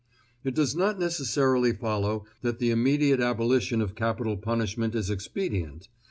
It 0.43 0.55
does 0.55 0.75
not 0.75 0.97
necessarily 0.97 1.73
follow 1.73 2.25
that 2.41 2.57
the 2.57 2.71
immediate 2.71 3.19
abolition 3.19 3.81
of 3.81 3.93
capital 3.93 4.35
punishment 4.35 4.95
is 4.95 5.11
expedient. 5.11 5.89